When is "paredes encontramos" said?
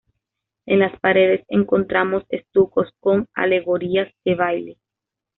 0.99-2.23